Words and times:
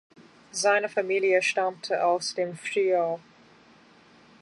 Seine 0.49 0.89
Familie 0.89 1.43
stammte 1.43 2.03
aus 2.03 2.33
dem 2.33 2.57
Friaul. 2.57 3.19